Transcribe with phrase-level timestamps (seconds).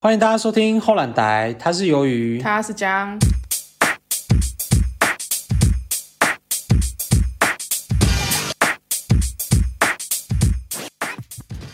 [0.00, 3.18] 欢迎大家收听后懒台，他是鱿鱼，他是姜。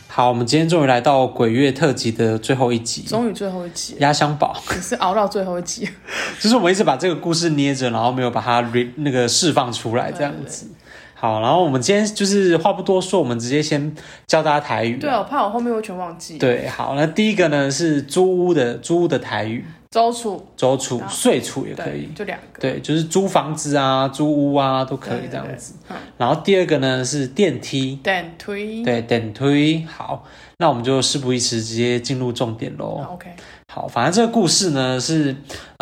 [0.08, 5.86] 好，我们今天终于来到鬼月特辑的最后一集，终于最后一集，压箱宝，只是熬到最后一集，
[6.40, 10.66] 就是我们一直把这个故事捏着，然后没有把它 re 那个释放出来，这样子。
[11.14, 13.94] 好，然后我们今天就是话不多说，我们直接先
[14.26, 14.98] 教大家台语。
[14.98, 16.36] 对啊，我怕我后面会全忘记。
[16.38, 22.60] 对，好，那第一个呢是租屋的租屋的台语，租处、租处，睡处也可以，就两个。
[22.60, 25.74] 对，就是租房子啊、租屋啊都可以这样子。
[26.18, 29.86] 然后第二个呢是电梯，电梯，对，电梯。
[29.86, 30.24] 好，
[30.58, 33.06] 那我们就事不宜迟，直接进入重点喽。
[33.12, 33.30] OK。
[33.72, 35.34] 好，反正这个故事呢是，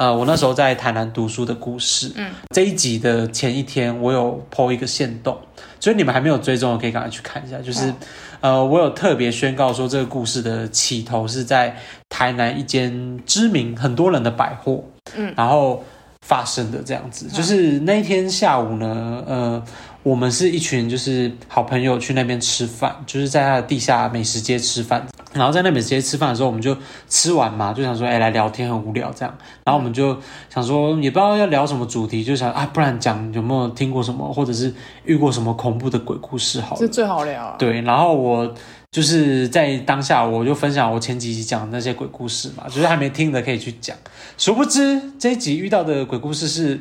[0.03, 2.11] 呃，我那时候在台南读书的故事。
[2.17, 5.39] 嗯，这一集的前一天，我有 po 一个线动，
[5.79, 7.57] 所以你们还没有追踪的，可以赶快去看一下。
[7.61, 7.95] 就是，
[8.41, 11.77] 我有特别宣告说，这个故事的起头是在
[12.09, 14.83] 台南一间知名很多人的百货，
[15.15, 15.85] 嗯，然后
[16.27, 17.29] 发生的这样子。
[17.31, 19.63] 嗯、就是那一天下午呢，呃，
[20.03, 25.07] 我们是一群就是好朋友去那边吃饭，就是在他的地下美食街吃饭。
[25.33, 26.77] 然后在那美食街吃饭的时候，我们就
[27.09, 29.33] 吃完嘛，就想说，哎，来聊天很无聊这样。
[29.65, 30.19] 然后我们就
[30.53, 36.75] 想说，也不知道要聊什么主题，就想啊，不然讲有没有听过什么，或者是遇过什么恐怖的鬼故事好？
[36.77, 37.55] 这最好聊啊。
[37.57, 38.53] 对，然后我
[38.91, 43.97] 就是在当下，我就分享我前几集讲的那些鬼故事嘛，就是还没听的可以去讲。
[44.37, 46.81] 殊不知这一集遇到的鬼故事是。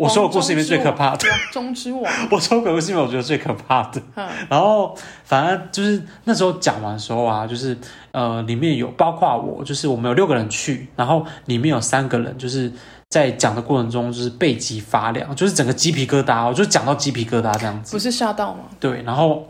[0.00, 2.02] 我说我故事里面最可怕的，中之王。
[2.32, 4.00] 我说鬼故事里面我觉得最可怕的。
[4.48, 7.76] 然后反正就是那时候讲完的时候啊，就是
[8.12, 12.72] 呃里面有包括我，就是我们有六个人去，然后里面有三个人就是
[13.10, 17.92] 在讲的过程中就是背脊发凉，就是整个鸡皮疙瘩，我就讲到鸡皮疙瘩这样子。
[17.92, 18.60] 不是吓到吗？
[18.80, 19.46] 对，然后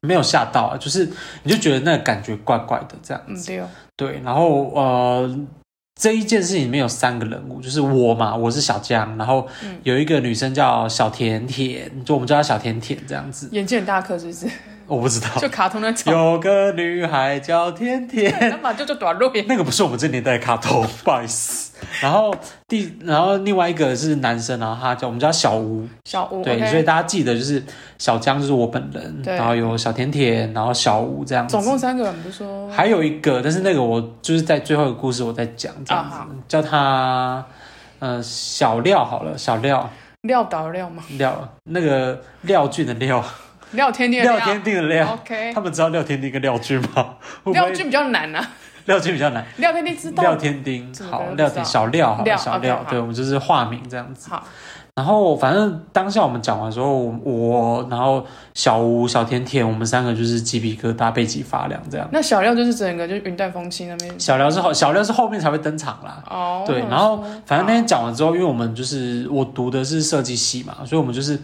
[0.00, 1.06] 没有吓到啊，就是
[1.42, 3.46] 你就觉得那个感觉怪怪的这样子。
[3.46, 3.62] 对，
[3.94, 5.38] 对，然后呃。
[6.02, 9.46] 这一件事情里面有三个人物，就是我嘛，我是小江，然后
[9.84, 13.48] 有一个女生叫小甜甜，就我们叫她小甜甜这样子。
[13.52, 14.48] 眼睛很大颗是不是？
[14.92, 16.12] 我不知道，就卡通那种。
[16.12, 19.32] 有个女孩叫甜甜，那嘛就叫短路。
[19.48, 21.72] 那个不是我们这年代的卡通，不好意思。
[22.02, 22.34] 然后
[22.68, 26.44] 第，然后另外一个是男生，然后他叫我们叫小吴，小吴。
[26.44, 27.64] 对，所以大家记得就是
[27.96, 31.52] 小江就是我本人，然后有小甜甜，然后小吴这样子。
[31.52, 32.68] 总共三个人，不是说？
[32.68, 37.42] 还有一个，但是那个我就是在最后一个故事我在讲这样子，叫他
[37.98, 39.88] 呃小廖好了，小廖。
[40.20, 41.02] 廖导廖吗？
[41.16, 43.24] 廖那个廖俊的廖。
[43.72, 47.16] 廖天丁，廖天定的廖，OK，他们知道廖天定跟廖俊吗？
[47.46, 48.46] 廖俊比较难啊，
[48.84, 49.44] 廖俊比较难。
[49.56, 50.22] 廖天丁知道。
[50.22, 54.28] 廖天丁，好，廖天小廖，好，小廖，对，我们就是化名这样子。
[54.28, 54.44] 好，
[54.94, 62.06] 然后反正当下我们讲完之后，我，然后小吴、小甜甜，我们三个就是鸡皮疙瘩、背脊发凉这样。
[62.12, 64.20] 那小廖就是整个就是云淡风轻那边。
[64.20, 66.22] 小廖是后，小廖是后面才会登场啦。
[66.28, 66.62] 哦。
[66.66, 71.40] 对，然后反正那天讲完之后，因为我们就是我读的是设计系嘛，所以我们就是。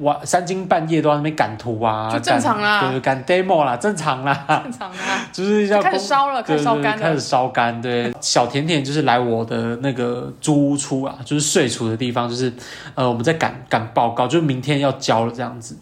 [0.00, 7.82] 哇，三更半夜都在那边赶图啊，就正常啦，对，赶 demo 啦，正常啦，正常啦， 就是要开始烧了，开始烧干了，开始烧干。
[7.82, 12.50] 对，小甜甜就是来我的那个租屋处啊，就是睡处的地方，就是
[12.94, 15.76] 呃，我们在赶赶报告，就是明天要交了这样子。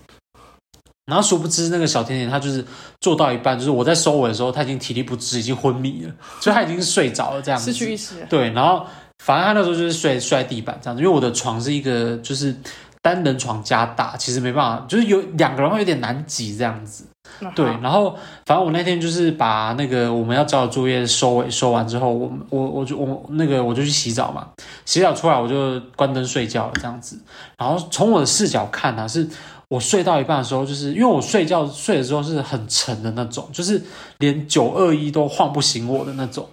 [1.06, 2.64] 然后殊不知那个小甜甜她就是
[3.00, 8.14] 做到一半，就是我在收尾的时候，她已经体力不支，已经昏迷了，所以她已经睡着了这样子，失去意识。
[8.28, 8.84] 对，然后
[9.18, 12.52] 反正她那时候就是睡睡在地板这样子，因为我的床是一个就是。
[13.02, 17.04] 单人床加大，其实没办法，就是有两个人会有点难挤这样子。
[17.54, 24.48] 对，然后反正我那天就是把那个我们要交的作业收尾收完之后，我我我就我那个我就去洗澡嘛，
[24.84, 27.18] 洗澡出来我就关灯睡觉了这样子。
[27.56, 29.28] 然后从我的视角看啊，是
[29.70, 33.80] 我睡到一半的时候，就是因为我睡觉睡的时候是很沉的那种，就是
[34.18, 36.44] 连九二一都晃不醒我的那种。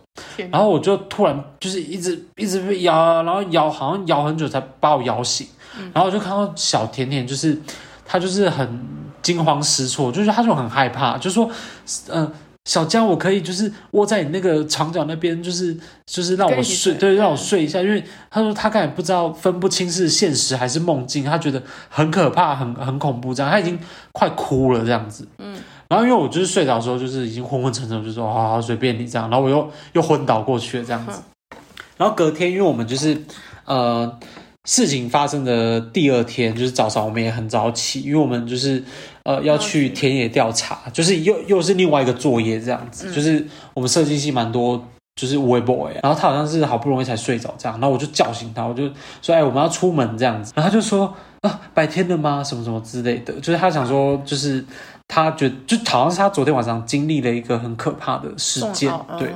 [0.51, 5.47] 然后我就突然就是一直一直被摇，然后摇好像摇很久才把我摇醒。
[5.93, 7.59] 然后我就看到小甜甜，就是
[8.05, 8.85] 她就是很
[9.23, 11.49] 惊慌失措，就是她就很害怕，就说，
[12.09, 12.31] 呃，
[12.67, 23.79] 小江，我可以就是窝在你那个床角那边，就是就是让我睡，对，让我睡一下，因为他说他刚才不知道分不清是现实还是梦境，他觉得很可怕，很很恐怖，这样他已经
[24.11, 25.25] 快哭了这样子。
[25.37, 31.21] 嗯，然后因为我就是睡着的时候就是已经昏昏沉沉，就说好好随便你这样，然后我又又昏倒过去了这样子，
[31.95, 33.23] 然后隔天因为我们就是
[33.63, 34.19] 呃。
[34.69, 38.83] 事情发生的第二天，就是早上我们也很早起，因为我们就是
[39.27, 44.81] 呃要去田野调查，就是又又是另外一个作业这样子，嗯、就是我们设计系蛮多
[45.17, 48.89] 就是微 boy，然后他好像是好不容易才睡着这样，然后我就叫醒他，我就
[49.21, 52.41] 说哎我们要出门这样子，然后他就说啊白天的吗？
[52.41, 54.63] 什么什么之类的，就是他想说就是
[55.07, 58.89] 他觉得就好像是他昨天晚上经历了一个很可怕的事件，
[59.19, 59.29] 对。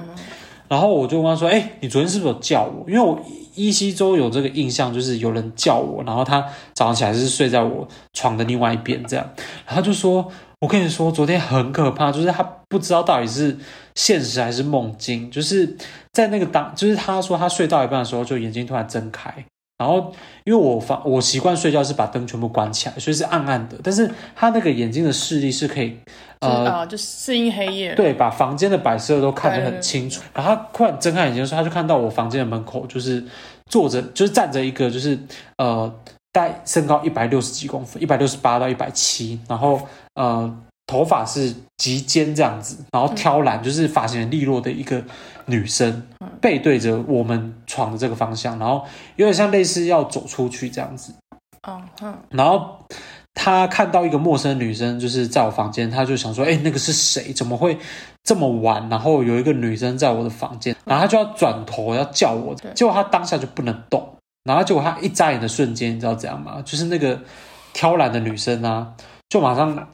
[0.67, 2.89] 然后我就问他说：“哎，你昨天是不是有叫我？
[2.89, 3.19] 因为我
[3.55, 6.41] 依稀中有这个印象，就是有人叫我，然后他
[6.73, 9.29] 早上起来是睡在我床的另外一边这样。”
[9.67, 10.31] 然后就说
[10.61, 13.57] ：“我跟你说，昨天很可怕，就是他不知道到底是
[13.95, 15.77] 现实还是梦境，就是
[16.13, 19.45] 在那个当，就是他说他睡到一半的时候，就眼睛突然睁开。”
[19.81, 20.13] 然后，
[20.43, 23.75] 因为我房我习惯睡觉是把灯全部关起来，所以是暗暗的。
[23.83, 25.97] 但是他那个眼睛的视力是可以，
[26.41, 27.95] 呃，就适应黑夜。
[27.95, 30.21] 对，把房间的摆设都看得很清楚。
[30.35, 33.23] 然后他突然睁开眼睛的时候，他就看到我房间的门口就是
[33.65, 35.17] 坐着，就是站着一个，就是
[35.57, 35.91] 呃，
[36.31, 39.81] 大概身高一百六十几公分，一百六十八到一百七，然后
[40.13, 40.55] 呃。
[40.87, 45.03] 头发是及肩这样子，然后挑染，就是发型很利落的一个
[45.47, 46.07] 女生，
[46.39, 48.85] 背对着我们床的这个方向，然后
[49.15, 51.11] 有点像类似要走出去这样子。
[52.29, 52.77] 然后
[53.33, 57.33] 他看到一个陌生女生，就是在我房间，他就想说：“哎，那个是谁？
[57.33, 57.75] 怎么会
[58.23, 58.87] 这么晚？
[58.87, 64.07] 然后有一个女生在我的房间，然后他就要转头要叫我，结果他当下就不能动，
[64.43, 66.61] 然后结果他一眨眼的瞬间，你知道怎样吗？
[66.63, 67.19] 就是那个
[67.73, 68.93] 挑染的女生啊，
[69.29, 69.87] 就马上。”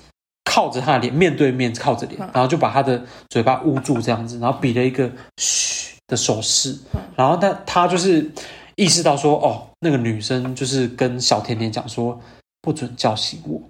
[0.57, 3.00] 靠着他的脸，面对面靠着脸，然后就把他的
[3.30, 5.07] 嘴巴捂住，这样子，然后比了一个
[5.38, 6.75] 嘘的手势，
[7.15, 8.27] 然后他他就是
[8.75, 12.19] 意识到说，哦，那个女生就是跟小甜甜讲说，
[12.59, 13.62] 不准叫醒我，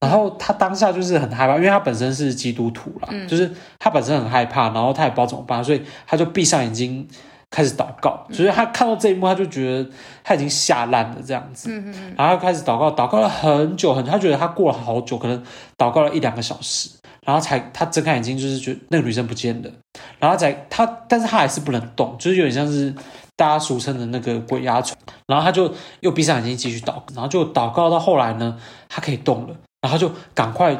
[0.00, 7.08] 然后他当下就是很害怕，因为他本身是基督徒啦，就是他本身很害怕，然后他也不知道怎么办，所以他就闭上眼睛。
[7.50, 9.90] 开始祷告，所以他看到这一幕，他就觉得
[10.22, 11.70] 他已经吓烂了这样子。
[12.16, 15.42] 然后他开始祷告，祷告了很久很久，他觉得他过了好久，可能
[15.76, 16.90] 祷告了一两个小时，
[17.24, 19.70] 然后才他睁开眼睛，就是觉得那个女生不见了。
[20.18, 22.94] 然后才他，但是他还是不能动，就是有点像是
[23.34, 24.98] 大家俗称的那个鬼压床。
[25.26, 28.58] 然后他就又闭上眼睛继续祷，然后就祷告到后来呢，
[28.88, 30.78] 他可以动了，然后就赶快。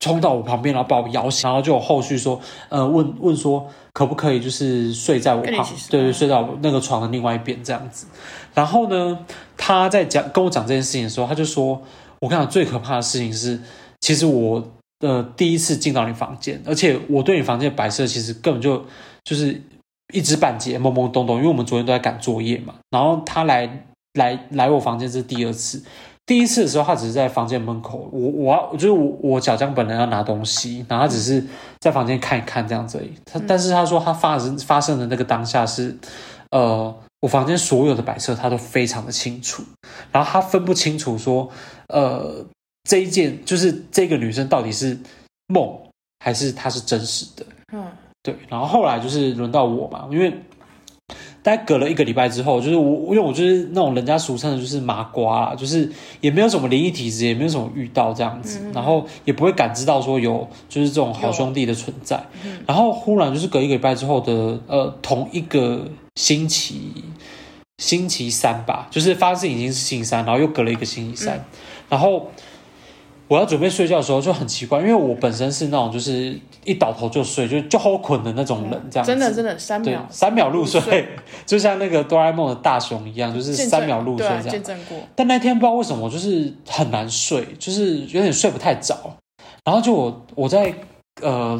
[0.00, 2.38] 冲到我旁边，然后把我摇醒，然后就有后续说，
[2.68, 8.06] 呃，问问说可不可以就是睡在我旁，对对，睡在我那个床的另外一边这样子。
[8.52, 9.18] 然后呢，
[9.56, 11.82] 他在讲跟我讲这件事情的时候，他就说，
[12.20, 13.58] 我跟你讲最可怕的事情是，
[14.00, 14.60] 其实我
[14.98, 18.84] 的、呃、第一次进到你房间，而且我对你房间的摆设其实根本就
[19.24, 19.62] 就是
[20.12, 22.74] 一知半解，懵懵懂懂，因为我们昨天都在赶作业嘛。
[22.90, 25.82] 然后他来来来我房间这是第二次。
[26.26, 31.44] 第一次的时候，他只是在房间门口，我我我就是我我小江本人要拿东西，然后他只是
[31.80, 33.12] 在房间看一看这样子而已。
[33.26, 35.94] 他但是他说他发生发生的那个当下是，
[36.50, 39.62] 呃，我房间所有的摆设他都非常的清楚，
[40.10, 41.50] 然后他分不清楚说，
[41.88, 42.44] 呃，
[42.88, 44.98] 这一件就是这个女生到底是
[45.48, 45.78] 梦
[46.24, 47.44] 还是她是真实的。
[47.72, 47.86] 嗯，
[48.22, 48.34] 对。
[48.48, 50.32] 然后后来就是轮到我嘛，因为。
[51.44, 55.92] 大概隔了一个礼拜之后，就是我，因为我就是那种人家俗称的，就是麻瓜啦，就是
[56.22, 62.18] 也没有什么灵异体质，也没有什么遇到这样子，嗯、然后也不会感知到说有就是这种好兄弟的存在。
[62.44, 67.04] 嗯、然后忽然就是隔一个礼拜之后的呃同一个星期
[67.76, 71.44] 星期三吧，就是发现已经是星期三，然后又隔了一个星期三，嗯、
[71.90, 72.30] 然后。
[73.26, 79.10] 我要准备睡觉的时候就很奇怪，因为我本身是那种就是一倒头就睡，就就好困的那种人，这样子。
[79.10, 81.08] 真的真的三秒三秒入睡，
[81.46, 84.48] 就像那个哆啦 A 梦的大雄一样，就是三秒入睡这样。
[84.50, 84.98] 见证过。
[85.16, 88.94] 但那天不知道为什么，就是很难睡，就是有点睡不太着。
[89.64, 90.74] 然后就我我在
[91.22, 91.58] 呃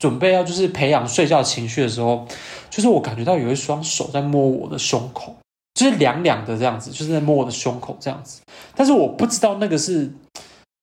[0.00, 2.26] 准备要就是培养睡觉情绪的时候，
[2.68, 5.36] 就是我感觉到有一双手在摸我的胸口，
[5.74, 8.40] 就是凉凉的这样子，就是在摸我的胸口这样子。
[8.74, 10.10] 但是我不知道那个是。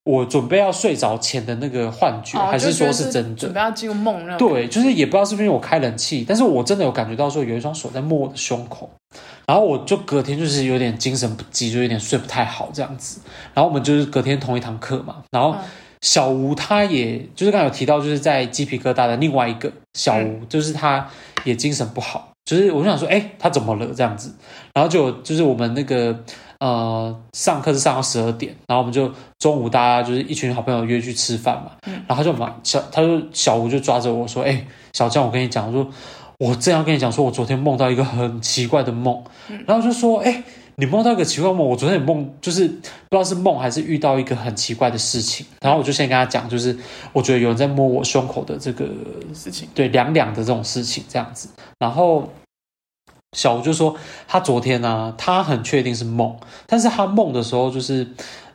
[0.04, 3.36] 我准备要睡着前的那个幻觉，还是说是真的？
[3.36, 8.90] 准备要进入梦那对，就是也不知道是不是因为我开冷气，但是我真的有感觉到说有一双手在摸我的胸口，
[9.46, 13.22] 然后我就隔天就是有点精神不济，就有点睡不太好这样子。
[13.54, 15.56] 然后我们就是隔天同一堂课嘛，然后
[16.02, 21.08] 小吴他也就是刚才有提到，就是在鸡皮疙瘩的另外一个小吴，就是他
[21.44, 24.34] 也精神不好，就是我就想说，哎，他怎么了这样子？
[24.74, 26.24] 然后就就是我们那个。
[26.62, 35.90] 呃，上课是上到十二点，然后我们就中午大家就是一群好朋友约去吃饭嘛，嗯、然后他就马小，他就小吴就抓着我说：“哎、欸，小江，我跟你讲，我说
[36.38, 40.44] 我正要跟你讲，说我昨天梦到一个很奇怪的梦，嗯、然后就说：哎、欸，
[40.76, 46.78] 你梦到一个奇怪梦，我昨天也梦，就是不知道是梦还是遇到一个很奇怪的事情，然后我就先跟他讲，就是
[47.12, 48.86] 我觉得有人在摸我胸口的这个
[49.34, 51.50] 事情，对，凉凉的这种事情这样子，
[51.80, 52.30] 然后。”
[53.38, 53.96] 小吴就说，
[54.28, 56.36] 他昨天呢、啊，他很确定是梦，
[56.68, 58.06] 但是他梦的时候就是，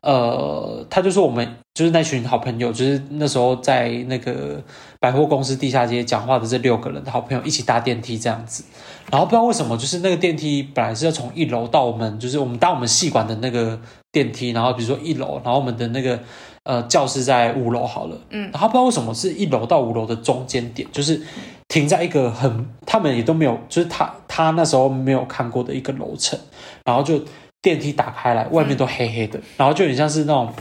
[0.02, 4.62] 呃，他就说我们就是那群好朋友，就是那时候在那个
[5.00, 8.64] 百货公司地下街讲话的这六个人的好朋友一起搭电梯这样子，
[9.10, 13.80] 然后不知道为什么，就是那个电梯本来是要从一楼到我们，就是我们搭我们系馆的那个
[14.12, 16.20] 电梯，然后比如说一楼，然后我们的那个
[16.64, 21.22] 呃教室在五楼好了，嗯，然后不知道为什么是一楼到五楼的中间点，就是
[21.68, 26.38] 停在一个很他们也都没有，就是他他那时候没有看过的一个楼层，
[26.84, 27.20] 然后就
[27.60, 30.52] 电梯打开来，外面都黑黑的，然后就很像是那种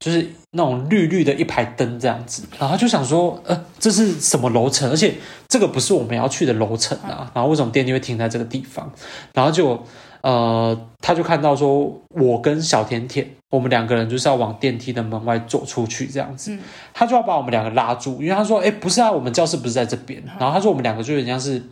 [0.00, 4.90] 就是那种绿绿的一排灯这样子，然后就想说，呃，这是什么楼层？
[4.90, 5.14] 而且
[5.48, 8.92] 这个不是我们要去的楼层啊，然后为什么电梯会停在这个地方？
[9.34, 9.82] 然后就。
[10.22, 16.58] 呃，他就看到说，我跟小甜甜，我们两个人就是要往电梯的门外走出去，这样子，
[16.92, 20.22] 他就要把我们两个拉住，因为他说，哎，不是啊，我们教室不是在这边。
[20.38, 21.62] 然后他说，我们两个就有点像是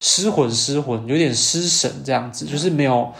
[0.00, 3.12] 失魂失魂，有点失神这样子，就是没有，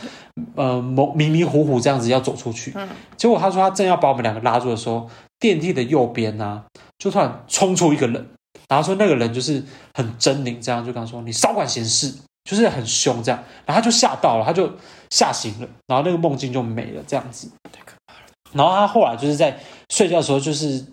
[0.54, 2.74] 呃，蒙迷迷糊糊这样子要走出去。
[3.16, 5.08] 结果他说，他正要把我们两个拉住的时候，
[5.38, 6.64] 电梯的右边呢、啊，
[6.98, 8.26] 就突然冲出一个人，
[8.68, 9.62] 然后说那个人就是
[9.94, 12.14] 很狰狞，这样就跟他说，你少管闲事。
[12.44, 14.70] 就是很凶这样，然后他就吓到了，他就
[15.10, 17.50] 吓醒了，然后那个梦境就没了这样子。
[17.70, 18.20] 太可怕了。
[18.52, 19.58] 然后他后来就是在
[19.90, 20.84] 睡觉的时候，就是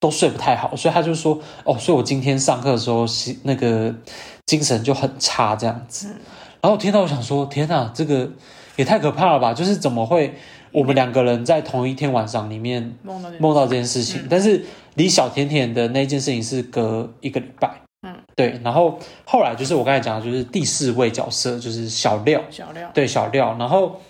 [0.00, 3.04] 都睡不太好，所以他就说：“哦，所以我今天上课的时候，
[3.42, 3.94] 那个
[4.46, 6.08] 精神就很差这样子。”
[6.60, 8.30] 然后我听到我想说：“天哪，这个
[8.76, 9.54] 也太可怕了吧！
[9.54, 10.34] 就是怎么会
[10.72, 12.96] 我们两个人在同一天晚上里面
[13.38, 14.26] 梦到这件事情？
[14.28, 14.64] 但是
[14.94, 17.82] 离小甜甜的那件事情是隔一个礼拜。”
[18.38, 23.56] 嗯，对，然后后来就是我刚才讲的，就是第四位角色，就是小廖，小廖，对，小廖。
[23.58, 24.00] 然后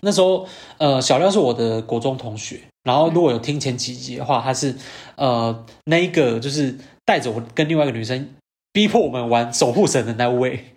[0.00, 0.46] 那时候，
[0.78, 2.60] 呃，小廖是我的国中同学。
[2.84, 4.76] 然后如果有听前几集的话，他是
[5.16, 6.76] 呃那一个就是
[7.06, 8.34] 带着我跟另外一个女生
[8.72, 10.73] 逼迫我们玩守护神的那位。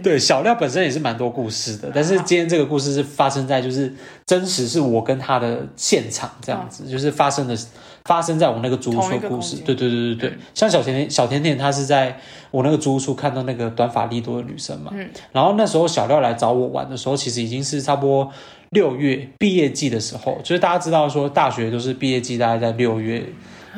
[0.00, 3.92] 对，小廖本身也是蛮多故事的，但是今天这个故事是发生在就是
[4.24, 7.56] 真实是我跟他的现场这样子，就是发生的。
[8.04, 12.18] 发生在我那个租屋处的故事，对对对对对，嗯、像小甜甜小甜甜，她是在
[12.50, 18.28] 我那个租屋处看到那个短发利多的女生嘛，嗯，然后那时候小廖来找我玩的时候，其实已经是差不多
[18.70, 23.24] 六月毕业季的时候，就是大家知道说大学都是毕业季，大概在六月。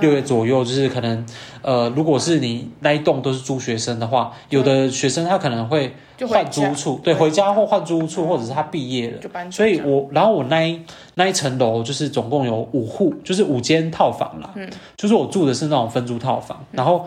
[0.01, 1.25] 六月左右，就是可能，
[1.63, 5.95] 呃，如果是你那一栋都是租学生的话，有的学生他可能会
[6.29, 9.51] 换租处，对，回家或换租处，或者是他毕业了，就搬。
[9.51, 10.81] 所以我，然后我那一
[11.15, 17.07] 那一层楼就是总共有五户，就是五间套房啦，嗯，就是我住的是那种分租套房，然后，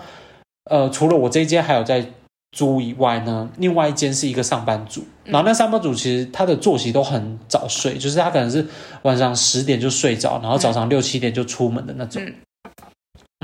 [0.69, 2.05] 呃，除了我这一间还有在
[2.53, 8.65] 租以外呢，另外一间是一个上班族，然后那上班族其实他的作息都很早睡，就是他可能是
[9.01, 12.21] 晚上十点就睡着，然后早上六七点就出门的那种。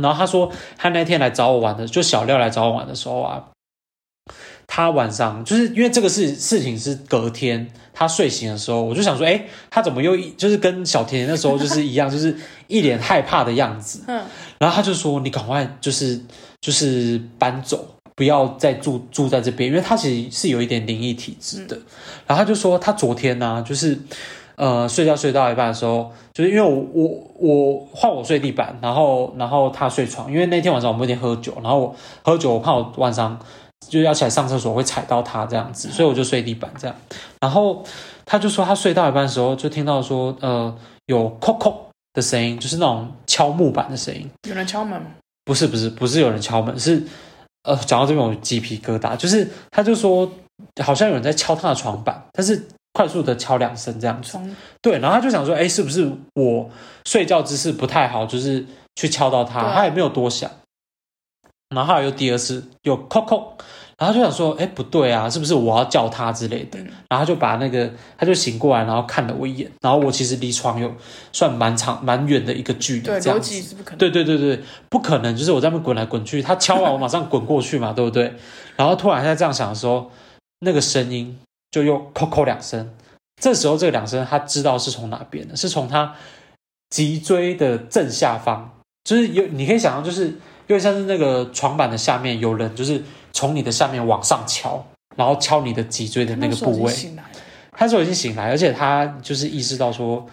[0.02, 3.50] 然后他说，他那天来找我玩的，就小廖来找我玩的时候啊，
[4.66, 12.36] 他晚上就是因为这个事事情是隔天他睡醒的时候，我就想说，哎，他怎么又就是跟小甜甜那时候就是一样，就是
[12.68, 14.04] 一脸害怕的样子。
[14.08, 14.24] 嗯，
[14.58, 16.20] 然后他就说，你赶快就是
[16.60, 21.76] 就是搬走，不要再住住在这边，因为他其实是有一点灵异体质的。
[22.26, 24.00] 然后他就说，他昨天呢、啊，就是。
[24.56, 33.40] 呃，睡觉睡到一半的时候，就是因为我我我换我睡地板，然后然后他睡床，因为那天晚上我们有点喝酒，然后我喝酒我怕我晚上
[33.90, 36.96] 就要起来上厕所会踩到他这样子，所以我就睡地板这样。
[37.42, 37.84] 然后
[38.26, 40.76] 他就说他睡到一半的时候就听到说呃
[41.08, 41.74] 有叩叩
[42.14, 44.30] 的声音，就是那种敲木板的声音。
[44.48, 45.02] 有人敲门？
[45.46, 47.04] 不是不是不是有人敲门，是
[47.64, 50.32] 呃讲到这边我鸡皮疙瘩，就是他就说
[50.84, 52.68] 好像有人在敲他的床板，但是。
[52.94, 54.38] 快速的敲两声这样子，
[54.82, 56.70] 对，然后他就想说，哎，是不是我
[57.06, 60.50] 睡觉姿势不太好，就是去敲到他，他也没有多想。
[61.76, 63.44] 然后又第二次又叩叩，
[63.98, 66.78] 然后就想说，哎，不对啊，是不是我要叫他之类的？
[67.10, 69.72] 然后他就把那个，他就醒过来，然后看了我一眼。
[69.82, 70.94] 然后我其实离床有
[71.32, 73.76] 算蛮长蛮远的一个距离，这样子。
[73.98, 78.36] 对对对对，不可能，就是我在那边滚来滚去，他敲完我马上滚过去嘛，对不对？
[78.76, 80.12] 然后突然在这样想的时候，
[80.60, 81.40] 那个声音。
[81.74, 82.88] 就又扣扣两声，
[83.42, 86.14] 这时候这两声他知道是从哪边的，是从他
[86.92, 93.02] 脊椎的正下方，就是有你可以想象，就是因为像是那个床板的下面有人，就是
[93.32, 96.94] 从你的下面往上敲，然后敲你的脊椎的那个部位。
[97.72, 100.24] 他说已经醒来，而且他就是意识到说，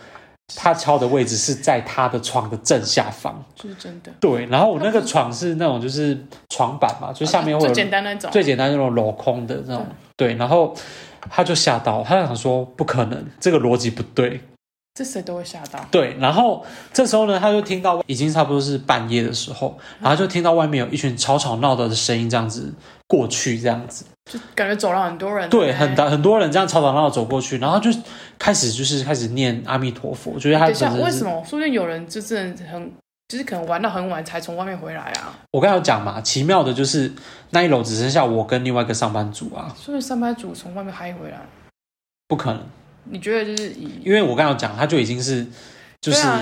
[0.55, 4.13] 他敲的位置是在他的床的正下方，就是真的。
[4.21, 9.87] 对，然后我那个床是那种就是床板嘛，就下面会有最简单那种，最简单那种镂空的那种，
[10.19, 10.77] 对，然后。
[11.29, 14.41] 他就吓到，他就想说不可能，这个逻辑不对，
[14.95, 15.85] 这谁都会吓到。
[15.91, 22.73] 对，然后这时候呢，他就听到已经差不多是半夜的时候，然后就听到外面有一群吵吵闹闹的声音，这样子
[23.07, 27.91] 过去，这样子就感觉走了很多人，对，很大很多人这样吵吵闹闹走过去，然后就
[28.39, 32.93] 开始就是开始念阿弥陀佛，我觉得他等一下为什么说不定有人就真的很。
[33.31, 35.39] 就是可能玩到很晚才从外面回来啊！
[35.53, 37.13] 我刚才有讲嘛，奇妙的就是
[37.51, 39.73] 那一楼只剩下我跟另外一个上班族啊。
[39.79, 41.39] 所以上班族从外面嗨回来？
[42.27, 42.61] 不可能。
[43.05, 43.89] 你觉得就是以？
[44.05, 45.47] 因为我刚才有讲，他就已经是，
[46.01, 46.41] 就是、啊、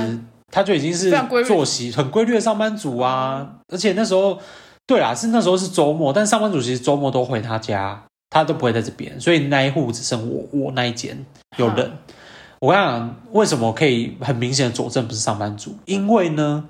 [0.50, 1.10] 他就已经是
[1.46, 3.56] 作息很规律的上班族啊。
[3.70, 4.40] 而且那时候
[4.86, 11.22] 对啦，是那时候是周末，但上班族其实周末都回他家，他都不会在这边，所以那一户只剩我我那一间
[11.58, 11.92] 有人。
[12.60, 15.76] 我跟你讲，为什么可以很明显的佐证不是上班族？
[15.84, 16.64] 因为呢，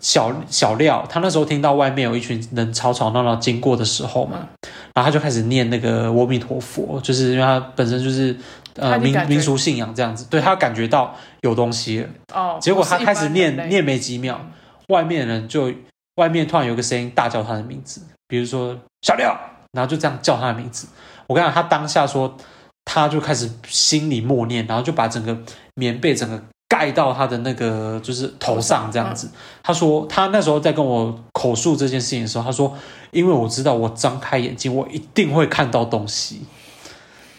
[0.00, 4.48] 小小廖他那时候听到外面有一群人吵吵闹闹经过的时候嘛，
[4.94, 8.36] 然后他就开始念那个阿弥陀佛，就是因为他本身就是
[8.74, 12.58] 呃民民俗信仰这样子，对，他感觉到有东西了哦。
[12.60, 14.44] 结果他开始念念没几秒，
[14.88, 15.72] 外面的人就
[16.16, 19.38] 外面突然有个声音大叫他的名字，比如说小廖，
[19.70, 20.88] 然后就这样叫他的名字。
[21.28, 22.36] 我跟你讲，他当下说。
[22.84, 25.36] 他就开始心里默念，然后就把整个
[25.74, 29.30] 棉被整个盖到他的那个就是头上这样子。
[29.62, 32.76] 他说他那时候在跟我口述这件事情的时候，他说
[33.12, 36.42] 因为我知道我张开眼睛我一定会看到东西。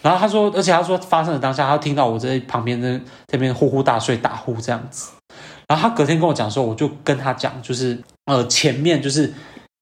[0.02, 5.12] 然后他说，而且他说发生的当下，他听到我在旁边在这边呼呼大睡打呼这样子。
[5.68, 9.34] 然后他隔天跟我讲说，我就跟他讲，就是呃前面就是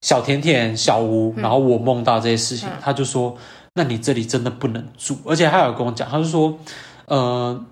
[0.02, 3.38] 小甜甜小吴，然后我梦到这些事情，他就说。
[3.76, 6.58] 那你这里真的不能住，而且他有跟我讲，他就说，
[7.06, 7.66] 呃，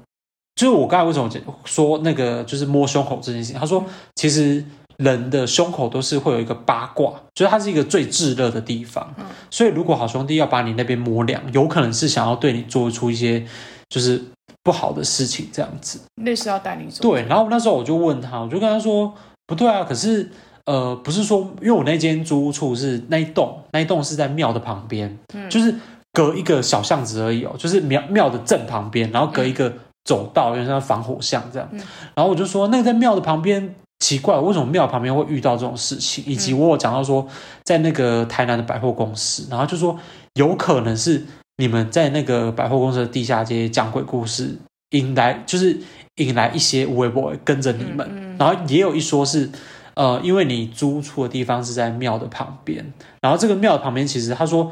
[0.56, 1.30] 就是我刚才为什么
[1.66, 3.84] 说那个就是摸胸口这件事情，他说
[4.16, 4.64] 其实
[4.98, 9.14] 人的胸口都是会有一个八卦，就是它是一个最炙热的地方，
[9.50, 13.46] 所以如果好兄弟要把你那边摸凉，有可能是想要对你做出一些
[13.90, 14.24] 就是
[14.64, 17.02] 不好的事情，这样子，类似要带你走。
[17.02, 19.14] 对，然后那时候我就问他，我就跟他说，
[19.46, 20.30] 不对啊，可是。
[20.68, 25.74] 呃，不是说，因为我那间租屋处是那一栋，那一栋是在庙的旁边，嗯，就是
[26.12, 31.70] 隔一个小巷子而已哦，就是庙庙的正旁边，然后隔一个走道，有点像防火巷这样。
[31.72, 31.80] 嗯，
[32.16, 36.22] 然后我就说，那个在庙的旁边，奇怪，为什么庙旁边会遇到这种事情？
[36.28, 37.26] 以及我有讲到说，
[37.64, 39.98] 在那个台南的百货公司，然后就说
[40.34, 44.58] 有可能是你们在那个百货公司的地下街讲鬼故事，
[44.90, 45.80] 引来就是
[46.16, 49.50] 引来一些乌龟 boy 跟着你们，嗯嗯，然后也有一说是。
[49.98, 52.86] 呃，因为你租处的地方是在庙的旁边，
[53.20, 54.72] 然后这个庙旁边其实他说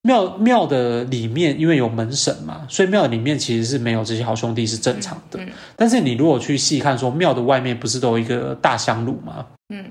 [0.00, 5.38] 庙庙的里面因为有门神嘛，所以庙里面其实是没有这些好兄弟是正常的。
[5.38, 9.44] 嗯嗯、但是你如果去细看，说庙的外面不是都有一个大香炉吗？
[9.68, 9.84] 嗯，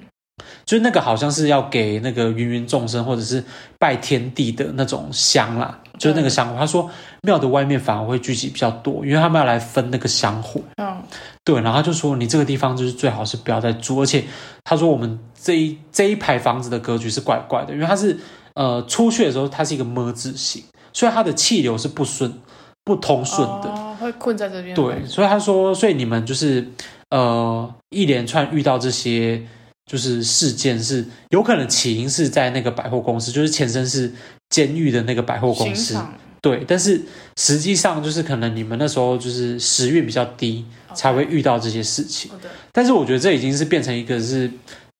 [0.66, 3.44] 就那个好像是要给那个芸芸众生或者是
[3.78, 5.80] 拜天地的那种香啦。
[6.02, 6.90] 就是那个香火，他说
[7.22, 10.60] 庙的外面反而会聚集比较多，因为他们要来分那个香火。
[10.78, 11.00] 嗯，
[11.46, 14.24] 对，然后他就说你这个地方就是最好是不要再住，而且
[14.64, 18.18] 他说我们这一这一排房子的格局是怪怪的，因为它是
[18.56, 22.34] 呃出去的时候它是一个么字形，所以它的气流是不顺
[22.84, 24.74] 不通顺的，哦，会困在这边。
[24.74, 26.68] 对，所以他说，所以你们就是
[27.12, 29.40] 呃一连串遇到这些
[29.86, 34.12] 就是事件是有可能起因是在那个百货公司，就是前身是。
[34.52, 35.98] 监狱的那个百货公司，
[36.40, 37.02] 对，但是
[37.38, 42.30] 实际上就是可能你们那时候就是时运比较低.才会遇到这些事情。
[42.74, 44.52] 但是我觉得这已经是变成一个是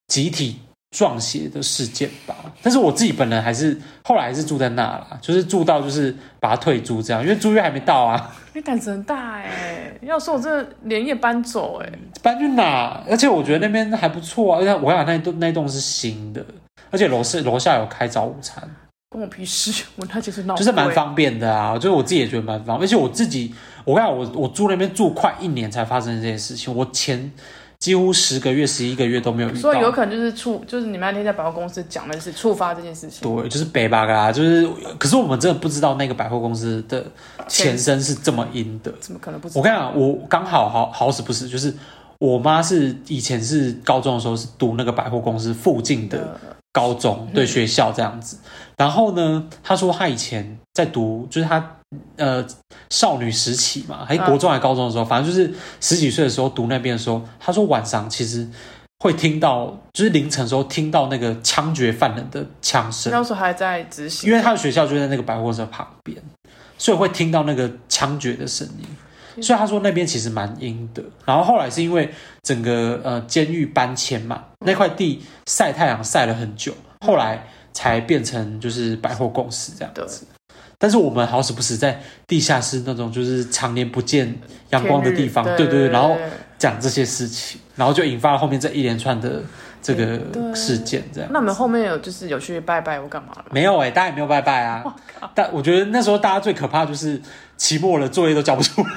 [0.08, 0.58] 集体
[0.96, 2.34] 撞邪的事件吧。
[2.62, 8.34] 但是我自己本人还是后来还是住在那啦，就是住到就是把它退租这样，因为租约还没到啊。
[8.54, 10.00] 你胆子很大哎、欸！
[10.04, 13.04] 要说我真的连夜搬走哎、欸，搬去哪？
[13.10, 16.42] 而且我觉得那边还不错啊，而且我想那栋那栋是新的，
[16.90, 18.64] 而且楼是楼下有开早午餐。
[19.12, 19.84] 关我屁事！
[19.98, 21.76] 我那就是闹，就是蛮方便的啊。
[21.76, 26.74] 就是我自己也觉得蛮方便，而且我自己，我跟你讲，我我住那边住快一年才发生这件事情。
[26.74, 27.30] 我前
[27.78, 33.36] 几乎十个月、十一个月都没有遇到，所以有可能就是触，就是你们那天在百货公司讲的是触发这件事情。
[33.36, 34.66] 对，就是北巴嘎，就是。
[34.98, 37.06] 可是我们真的不知道那个百货公司的
[37.50, 39.60] 前身是这么阴的，怎么可能不知道？
[39.60, 41.76] 我跟你讲，我刚好好好死不死，就是
[42.18, 46.40] 我妈是以前是高中的时候是读那个百货公司附近的。
[46.74, 48.38] 高中对学校这样子，
[48.78, 51.78] 然后呢，他说他以前在读，就是他
[52.16, 52.46] 呃
[52.90, 58.48] 少女时期嘛，还国中还高中的时候，反正就是十几岁的时候读那边的时候，他说晚上其实
[59.04, 63.12] 会听到，就是凌晨的时候听到那个枪决犯人的枪声。
[63.12, 66.22] 那时候还在执行，因为他的学校就在那个百货公司旁边，
[66.78, 68.86] 所以会听到那个枪决的声音。
[69.40, 76.74] 所以他说那边其实蛮阴的，然后后来是因为整个呃监狱搬迁嘛，那块地晒太阳晒了很久，
[77.06, 80.26] 后来才变成就是百货公司这样子。
[80.78, 84.36] 但是我们好死不死在地下室那种就是常年不见
[84.72, 86.18] 阳光的地方，对对对，然后
[86.58, 89.44] 讲这些事情，然后就引发了后面这一连串的
[89.80, 90.20] 这个
[90.56, 91.30] 事件这样。
[91.32, 93.46] 那我们后面有就是有去拜拜或干嘛了？
[93.52, 94.84] 没有哎、欸，大家也没有拜拜啊。
[95.36, 97.22] 但我觉得那时候大家最可怕就是
[97.58, 98.90] 期末了，作业都交不出来。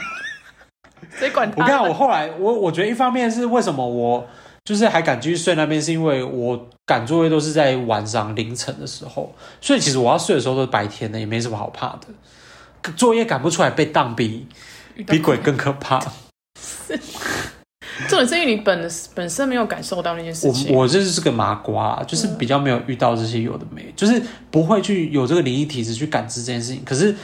[1.19, 1.63] 谁管他？
[1.63, 4.27] 我看我后来，我我觉得一方面是为什么我
[4.65, 12.93] 就是还敢继续睡那边，是因为我赶作业都是在晚上凌晨的时候，所以其实我要睡的时候都是白天的，也没什么好怕的。
[12.97, 14.47] 作业赶不出来被当比
[15.07, 16.01] 比鬼更可怕。
[18.09, 20.75] 这种是因为你本本身没有感受到那件事情。
[20.75, 26.83] 我我就是个麻瓜，就是比较没有遇到这些有的没，嗯、就是不会去有这个灵异体质去感知这件事情。
[26.85, 27.15] 可是，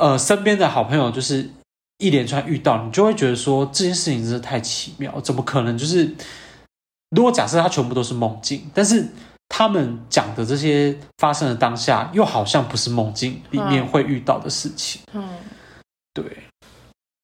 [0.00, 1.50] 呃，身边的好朋友就是
[1.98, 5.78] 一连串遇到，你就会觉得说这件事情真的太奇妙，怎么可能？
[5.78, 6.14] 就是
[7.10, 9.06] 如果假设它全部都是梦境，但是
[9.48, 15.02] 他们讲的这些发生的当下，又好像不是梦境里面会遇到的事情。
[15.12, 15.28] 嗯，
[16.12, 16.24] 对。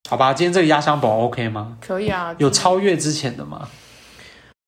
[0.08, 1.76] 好吧，今天这个压箱宝 OK 吗？
[1.80, 2.34] 可以啊。
[2.38, 3.68] 有超越之前的吗？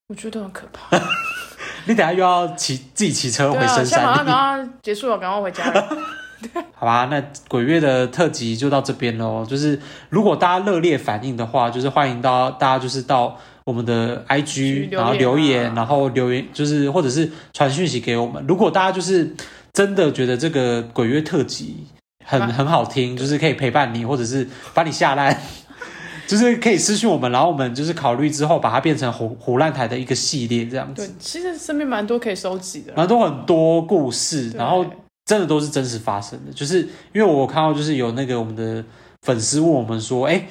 [0.08, 0.96] 我觉得很可怕。
[1.86, 4.04] 你等下又要骑自己骑车回深山。
[4.04, 5.64] 马上赶快结束了，赶快回家。
[6.74, 9.44] 好吧，那鬼月的特辑就到这边喽。
[9.44, 9.78] 就是
[10.10, 18.44] 如果大家热烈反应的话，就是欢迎到大家就是到我们的 IG，然后留言，然后留言就是或者是传讯息给我们。
[18.46, 19.34] 如果大家就是
[19.72, 21.86] 真的觉得这个鬼月特辑。
[22.24, 25.36] 很很好听，就是可以陪伴你，或者是把你吓烂，
[26.28, 31.04] 就是可以私讯我们，然后我们就是考虑之后把它变成胡胡烂台的一个系列这样子。
[31.04, 34.86] 对，其实身边蛮多可以收集的，蛮多很多故事，然后
[35.26, 36.52] 真的都是真实发生的。
[36.52, 36.80] 就是
[37.12, 38.84] 因为我看到，就是有那个我们的
[39.22, 40.44] 粉丝问我们说，哎。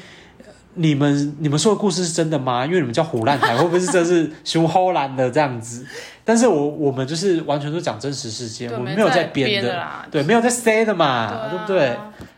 [0.74, 2.66] 你们你们说的故事是真的吗？
[2.66, 5.86] 因为你们叫虎烂台，会不会是真是熊吼烂的这样子？
[6.24, 11.98] 但是我我们就是完全都讲真实事件，我们没有在编的，的对，没有在塞的嘛，对，啊、对不对？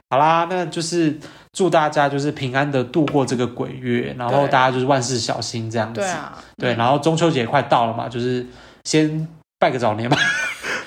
[0.09, 1.15] 好啦，那就是
[1.51, 6.01] 祝大家就是平安的度过这个鬼月，然后大家就是万事小心这样子。
[6.01, 8.43] 对啊，对，然后中秋节快到了嘛，就是
[8.85, 9.27] 先
[9.59, 10.17] 拜个早年嘛，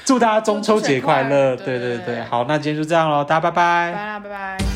[0.06, 1.56] 祝大家中秋节快乐。
[1.56, 4.75] 对对对，好，那今天就这样喽，大家拜拜，拜啦，拜拜。